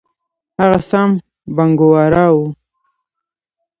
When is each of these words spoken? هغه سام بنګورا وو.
هغه 0.61 0.79
سام 0.89 1.09
بنګورا 1.55 2.25
وو. 2.33 2.45